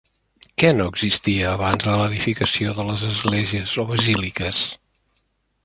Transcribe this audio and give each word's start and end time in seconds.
Què 0.61 0.69
no 0.77 0.87
existia 0.93 1.43
abans 1.57 1.83
de 1.89 1.97
l'edificació 2.01 2.73
de 2.79 2.87
les 2.89 3.05
esglésies 3.11 3.77
o 3.85 3.89
basíliques? 3.93 4.67